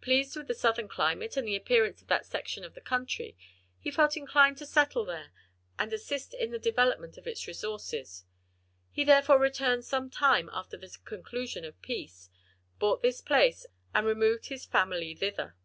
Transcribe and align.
Pleased 0.00 0.36
with 0.36 0.46
the 0.46 0.54
southern 0.54 0.86
climate 0.86 1.36
and 1.36 1.44
the 1.48 1.56
appearance 1.56 2.00
of 2.00 2.06
that 2.06 2.24
section 2.24 2.62
of 2.62 2.78
country, 2.84 3.36
he 3.80 3.90
felt 3.90 4.16
inclined 4.16 4.56
to 4.58 4.66
settle 4.66 5.04
there 5.04 5.32
and 5.80 5.92
assist 5.92 6.32
in 6.32 6.52
the 6.52 6.60
development 6.60 7.18
of 7.18 7.26
its 7.26 7.48
resources; 7.48 8.24
he 8.92 9.02
therefore 9.02 9.40
returned 9.40 9.84
some 9.84 10.10
time 10.10 10.48
after 10.52 10.76
the 10.76 10.96
conclusion 11.04 11.64
of 11.64 11.82
peace, 11.82 12.30
bought 12.78 13.02
this 13.02 13.20
place, 13.20 13.66
and 13.92 14.06
removed 14.06 14.46
his 14.46 14.64
family 14.64 15.12
thither. 15.12 15.56